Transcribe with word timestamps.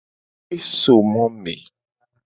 E 0.55 0.57
so 0.79 0.95
mo 1.11 1.25
me. 1.43 1.55